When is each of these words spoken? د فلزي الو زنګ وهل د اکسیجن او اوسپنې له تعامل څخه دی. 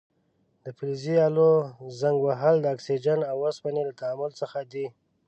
د 0.63 0.65
فلزي 0.77 1.15
الو 1.27 1.51
زنګ 1.99 2.17
وهل 2.25 2.55
د 2.61 2.65
اکسیجن 2.75 3.19
او 3.31 3.37
اوسپنې 3.47 3.81
له 3.87 3.93
تعامل 4.01 4.31
څخه 4.41 4.59
دی. 4.71 4.85